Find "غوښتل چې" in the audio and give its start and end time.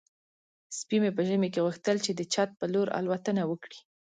1.65-2.11